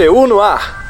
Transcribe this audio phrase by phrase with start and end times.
[0.00, 0.80] DPU no ar.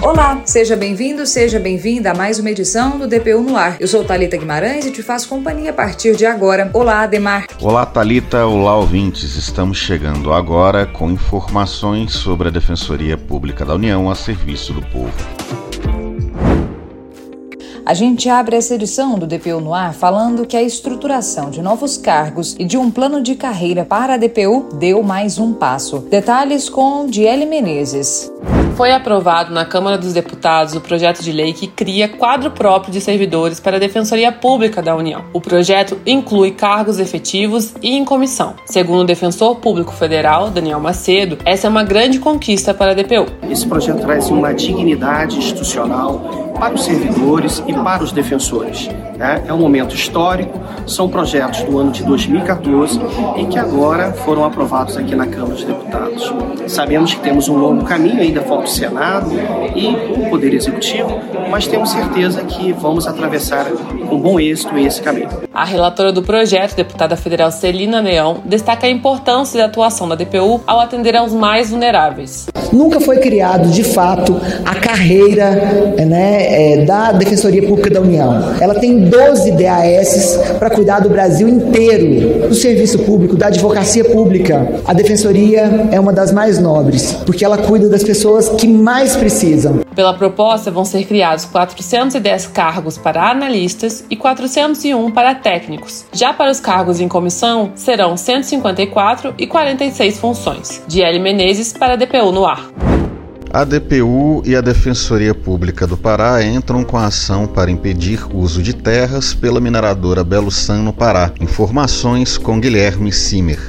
[0.00, 3.76] Olá, seja bem-vindo, seja bem-vinda a mais uma edição do DPU no ar.
[3.78, 6.70] Eu sou Talita Guimarães e te faço companhia a partir de agora.
[6.72, 7.46] Olá, Ademar.
[7.60, 8.46] Olá, Talita.
[8.46, 9.36] Olá, ouvintes.
[9.36, 15.12] Estamos chegando agora com informações sobre a Defensoria Pública da União a serviço do povo.
[17.84, 21.96] A gente abre essa edição do DPU no ar falando que a estruturação de novos
[21.96, 25.98] cargos e de um plano de carreira para a DPU deu mais um passo.
[25.98, 28.30] Detalhes com Diele Menezes.
[28.76, 33.00] Foi aprovado na Câmara dos Deputados o projeto de lei que cria quadro próprio de
[33.00, 35.24] servidores para a Defensoria Pública da União.
[35.32, 38.54] O projeto inclui cargos efetivos e em comissão.
[38.64, 43.26] Segundo o defensor público federal, Daniel Macedo, essa é uma grande conquista para a DPU.
[43.50, 48.88] Esse projeto traz uma dignidade institucional para os servidores e para os defensores.
[49.16, 49.44] Né?
[49.46, 53.00] É um momento histórico, são projetos do ano de 2014
[53.36, 56.32] e que agora foram aprovados aqui na Câmara dos Deputados.
[56.66, 59.30] Sabemos que temos um longo caminho, ainda falta o Senado
[59.74, 63.66] e o Poder Executivo, mas temos certeza que vamos atravessar
[64.08, 65.28] com bom êxito esse caminho.
[65.52, 70.60] A relatora do projeto, deputada federal Celina Leão, destaca a importância da atuação da DPU
[70.66, 72.48] ao atender aos mais vulneráveis.
[72.72, 75.50] Nunca foi criado, de fato, a carreira
[76.06, 78.54] né, é, da Defensoria Pública da União.
[78.60, 84.80] Ela tem 12 DAS para cuidar do Brasil inteiro, do serviço público, da advocacia pública.
[84.86, 89.80] A Defensoria é uma das mais nobres, porque ela cuida das pessoas que mais precisam.
[89.94, 96.06] Pela proposta, vão ser criados 410 cargos para analistas e 401 para técnicos.
[96.12, 100.82] Já para os cargos em comissão, serão 154 e 46 funções.
[100.86, 102.61] Diele Menezes para DPU no ar.
[103.54, 108.38] A DPU e a Defensoria Pública do Pará entram com a ação para impedir o
[108.38, 111.30] uso de terras pela mineradora Belo San no Pará.
[111.38, 113.60] Informações com Guilherme Simer.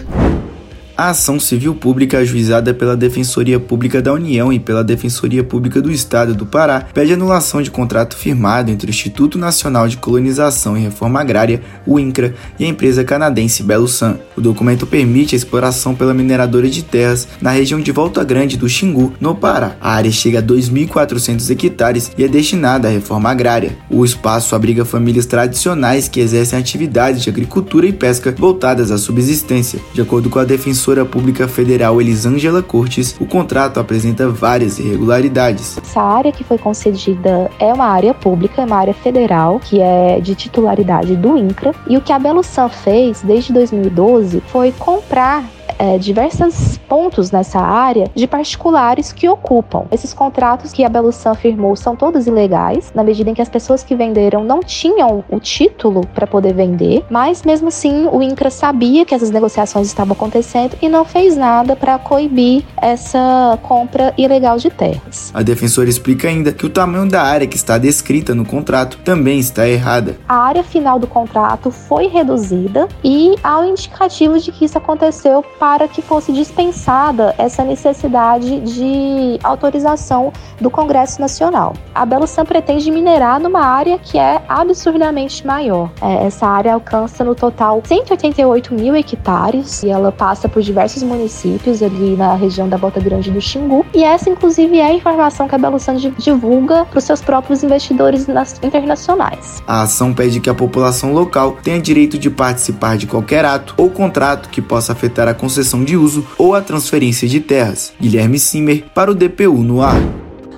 [0.96, 5.92] A ação civil pública ajuizada pela Defensoria Pública da União e pela Defensoria Pública do
[5.92, 10.82] Estado do Pará pede anulação de contrato firmado entre o Instituto Nacional de Colonização e
[10.82, 14.20] Reforma Agrária, o INCRA, e a empresa canadense Belo San.
[14.38, 18.70] O documento permite a exploração pela mineradora de terras na região de Volta Grande do
[18.70, 19.76] Xingu, no Pará.
[19.82, 23.76] A área chega a 2.400 hectares e é destinada à reforma agrária.
[23.90, 29.80] O espaço abriga famílias tradicionais que exercem atividades de agricultura e pesca voltadas à subsistência.
[29.92, 35.78] De acordo com a defensora defensora pública federal Elisângela Cortes, o contrato apresenta várias irregularidades.
[35.78, 40.20] Essa área que foi concedida é uma área pública, é uma área federal, que é
[40.20, 45.46] de titularidade do INCRA, e o que a Belusan fez desde 2012 foi comprar
[45.78, 49.86] é, diversos pontos nessa área de particulares que ocupam.
[49.92, 53.84] Esses contratos que a Belusan firmou são todos ilegais, na medida em que as pessoas
[53.84, 59.06] que venderam não tinham o título para poder vender, mas mesmo assim o INCRA sabia
[59.06, 64.70] que essas negociações estavam acontecendo e não fez nada para coibir essa compra ilegal de
[64.70, 65.32] terras.
[65.34, 69.40] A defensora explica ainda que o tamanho da área que está descrita no contrato também
[69.40, 70.18] está errada.
[70.28, 75.44] A área final do contrato foi reduzida e há um indicativo de que isso aconteceu
[75.64, 81.72] para que fosse dispensada essa necessidade de autorização do Congresso Nacional.
[81.96, 85.90] A Belo San pretende minerar numa área que é absurdamente maior.
[86.02, 91.82] É, essa área alcança no total 188 mil hectares e ela passa por diversos municípios
[91.82, 93.86] ali na região da Bota Grande do Xingu.
[93.94, 97.64] E essa, inclusive, é a informação que a Belo San divulga para os seus próprios
[97.64, 98.28] investidores
[98.62, 99.64] internacionais.
[99.66, 103.90] A ação pede que a população local tenha direito de participar de qualquer ato ou
[103.90, 107.94] contrato que possa afetar a concessão de uso ou a transferência de terras.
[108.02, 110.02] Guilherme Simmer para o DPU no ar.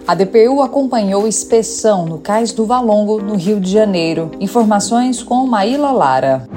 [0.08, 4.32] A DPU acompanhou inspeção no Cais do Valongo, no Rio de Janeiro.
[4.40, 6.48] Informações com Maíla Lara.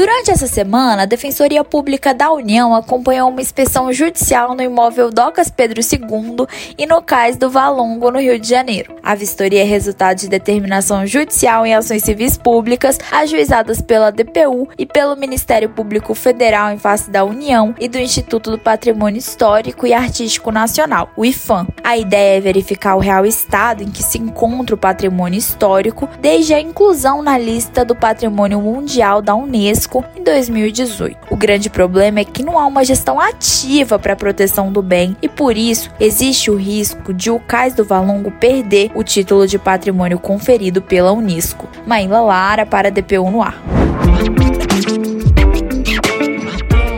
[0.00, 5.50] Durante essa semana, a Defensoria Pública da União acompanhou uma inspeção judicial no imóvel Docas
[5.50, 6.46] Pedro II
[6.78, 8.96] e no cais do Valongo, no Rio de Janeiro.
[9.02, 14.86] A vistoria é resultado de determinação judicial em ações civis públicas ajuizadas pela DPU e
[14.86, 19.92] pelo Ministério Público Federal em face da União e do Instituto do Patrimônio Histórico e
[19.92, 21.66] Artístico Nacional, o IFAM.
[21.84, 26.54] A ideia é verificar o real estado em que se encontra o patrimônio histórico desde
[26.54, 31.18] a inclusão na lista do Patrimônio Mundial da Unesco em 2018.
[31.30, 35.16] O grande problema é que não há uma gestão ativa para a proteção do bem
[35.20, 39.58] e por isso existe o risco de o Cais do Valongo perder o título de
[39.58, 41.68] patrimônio conferido pela Unesco.
[41.86, 43.60] Maíla Lara para DPU no ar.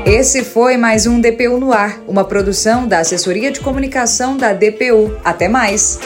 [0.04, 5.16] Esse foi mais um DPU no ar, uma produção da Assessoria de Comunicação da DPU.
[5.24, 5.98] Até mais!